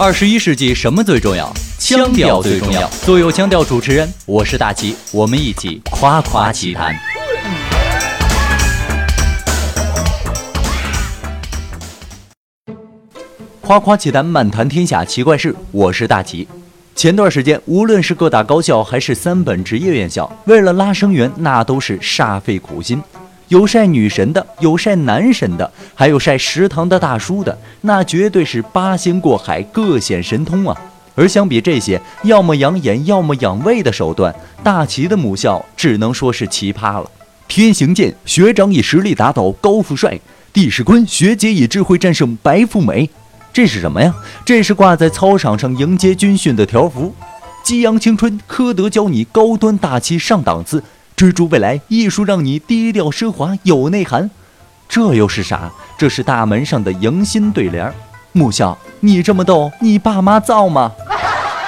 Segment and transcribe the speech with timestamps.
[0.00, 1.52] 二十一世纪什么最重要？
[1.76, 2.88] 腔调最重要。
[3.04, 6.94] 做有腔调主持人，我是大齐，我们一起夸夸其谈。
[13.60, 15.52] 夸夸其谈，漫谈天下奇怪事。
[15.72, 16.46] 我是大齐。
[16.94, 23.02] 前段时间，无论是各大高校还是三本职业院校，为了拉生源，那都是煞费苦心。
[23.48, 30.76] 有晒女神的，有晒男神的，还有晒食堂的大叔的，那绝对是八仙过海，各显神通啊！
[31.14, 37.10] 而相比这些，要么养眼，要么养胃的手段，大齐的母校只能说是奇葩了。
[37.48, 40.20] 天行健，学长以实力打倒高富帅；
[40.52, 43.08] 地势坤，学姐以智慧战胜白富美。
[43.50, 44.14] 这是什么呀？
[44.44, 47.14] 这是挂在操场上迎接军训的条幅。
[47.64, 50.84] 激扬青春，科德教你高端大气上档次。
[51.18, 54.30] 追逐未来，艺术让你低调奢华有内涵，
[54.88, 55.68] 这又是啥？
[55.98, 57.92] 这是大门上的迎新对联。
[58.30, 60.92] 母校，你这么逗，你爸妈造吗？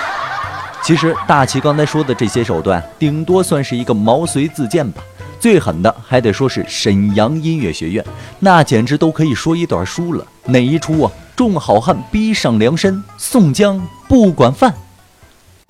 [0.82, 5.02] 其实大齐刚才说的这些手段，顶多算是一个毛遂自荐吧。
[5.38, 8.02] 最狠的还得说是沈阳音乐学院，
[8.38, 10.26] 那简直都可以说一段书了。
[10.46, 11.12] 哪一出啊？
[11.36, 14.72] 众好汉逼上梁山，宋江不管饭。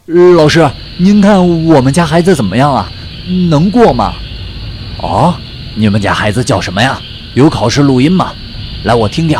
[0.06, 2.88] 老师，您看我们家孩子怎么样啊？
[3.26, 4.14] 能过吗？
[4.98, 5.34] 哦，
[5.74, 7.00] 你们家孩子叫什么呀？
[7.34, 8.32] 有考试录音吗？
[8.84, 9.38] 来，我听听。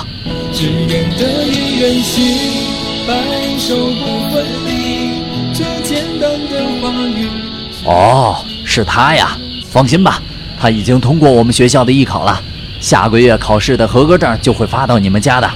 [7.84, 9.38] 哦，是他呀。
[9.70, 10.20] 放心吧，
[10.58, 12.40] 他已经通过我们学校的艺考了。
[12.80, 15.50] 下个月考试的合格证就会发到你们家的。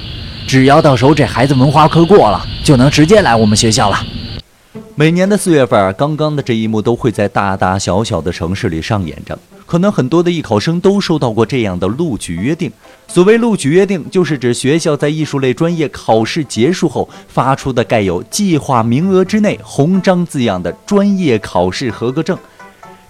[0.47, 3.98] 只要到时候这孩子文化课过了，就能直接来我们学校了。
[4.94, 9.38] 每年的四月份，刚刚的这一幕都会在大大小小的城市里上演着。
[9.64, 12.70] 可能很多的艺考生都收到过这样的录取约定。
[13.06, 22.36] 所谓录取约定，就是指学校在艺术类专业考试结束后发出的盖有计划名额之内红章字样的专业考试合格证。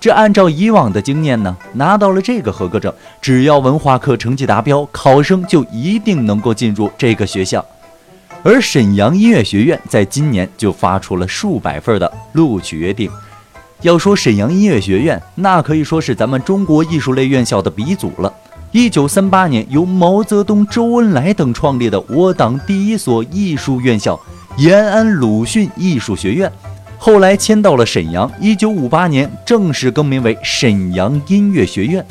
[0.00, 7.64] 这按照以往的经验呢，拿到了这个合格证，只要文化课成绩达标，考生就一定能够进入这个学校。
[8.42, 13.10] 而沈阳音乐学院在今年就发出了数百份的录取约定。
[13.82, 18.32] 要说沈阳音乐学院，那可以说是咱们中国艺术类院校的鼻祖了。
[18.72, 24.18] 一九三八年由毛泽东、周恩来等创立的我党第一所艺术院校——
[24.58, 26.52] 延安鲁迅艺术学院，
[26.98, 28.30] 后来迁到了沈阳。
[28.40, 32.04] 一九五八年正式更名为沈阳音乐学院。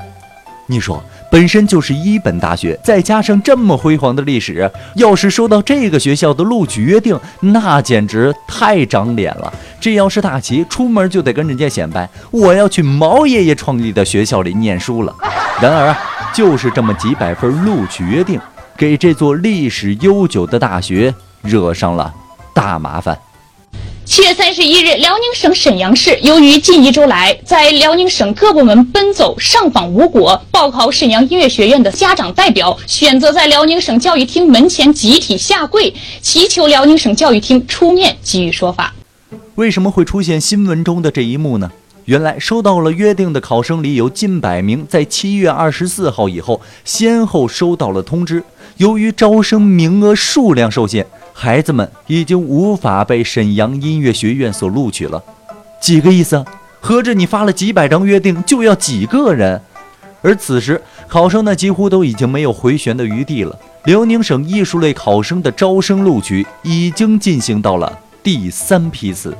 [0.65, 1.03] 你说？
[1.29, 9.53] 本身就是一本大学，再加上这么辉煌的历史，要是收到这个学校的录取约定，那简直太长脸了。
[9.79, 15.13] 这要是大齐出门就得跟人家显摆，我要去毛爷爷创立的学校里念书了。
[15.61, 15.95] 然而，
[16.33, 18.39] 就是这么几百份录取约定，
[18.77, 22.13] 给这座历史悠久的大学惹上了
[22.53, 23.17] 大麻烦。
[24.07, 38.95] 七月三十一日，辽宁省沈阳市由于近一周来在辽宁省各部门奔走上访无果，报考沈阳音乐学院的家长代表选择在辽宁省教育厅门前集体下跪，祈求辽宁省教育厅出面给予说法。
[39.55, 41.69] 为什么会出现新闻中的这一幕呢？
[42.05, 48.41] 原来收到了约定的考生里有近百名，在七月二十四号以后先后收到了通知，
[48.77, 51.05] 由于招生名额数量受限。
[51.39, 55.23] 孩子们已经无法被沈阳音乐学院所录取了，
[55.79, 56.43] 几个意思？
[56.79, 59.61] 合着你发了几百张约定，就要几个人？
[60.23, 63.55] 而此时，考生呢几乎都已经没有回旋的余地了。
[63.83, 69.37] 辽宁省艺术类考生的招生录取已经进行到了第三批次。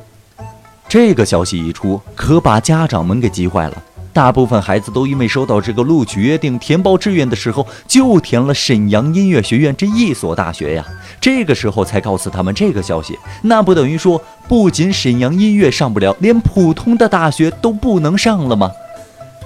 [0.88, 3.84] 这个消息一出，可把家长们给急坏了。
[4.18, 10.84] 大部分孩子都因为收到这个录取约定，填报志愿的时候就填了沈阳音乐学院这一所大学呀。
[11.22, 18.72] 这个时候才告诉他们这个消息，那不等于说不仅沈阳音乐上不了，连普通的大学都不能上了吗？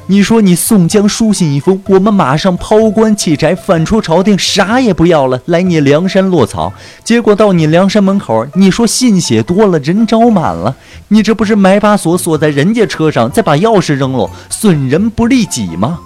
[0.07, 6.73] 你说你宋江书信一封，我们马上抛棺弃宅，反出朝廷，啥也不要了，来你梁山落草。
[7.03, 10.75] 结果到你梁山门口，你说信写多了，人招满了，
[11.13, 15.99] 你这不是买把锁锁在人家车上，再把钥匙扔了，损人不利己吗？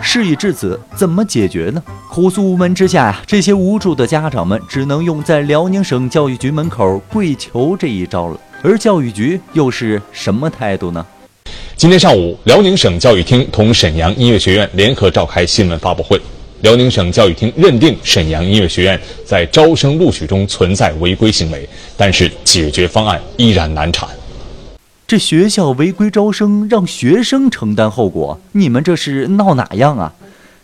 [0.00, 1.82] 事已至此，怎么解决呢？
[2.08, 8.38] 苦诉无门之下呀，这些无助的家长们只能用在辽宁省教育局门口跪求这一招了。
[8.62, 11.04] 而教育局又是什么态度呢？
[11.74, 16.22] 今天上午，辽宁省教育厅同沈阳音乐学院联合召开新闻发布会。
[16.62, 24.08] 辽宁省教育厅认定沈阳音乐学院在招生录取中存在违规行为，但是解决方案依然难产。
[25.06, 30.12] 这学校违规招生，让学生承担后果，你们这是闹哪样啊？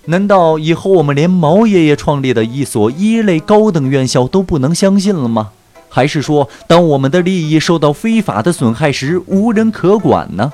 [0.06, 5.50] 难道以后我们连毛爷爷创立的一所一类高等院校都不能相信了吗？
[5.88, 10.52] 还是说，当我们的利益受到非法的损害时，无人可管呢？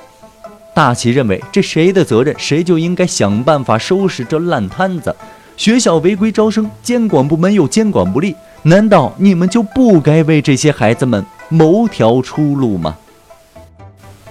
[0.79, 5.13] 大齐认为，这谁的责任，谁就应该想办法收拾这烂摊子。
[5.57, 12.95] 学校违规招生，监管部门又监管不力，难道你们就不该为这些孩子们谋条出路吗？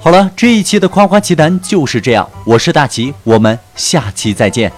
[0.00, 4.72] 好了，这一期的夸夸奇谈就是这样，我是大齐，我们下期再见。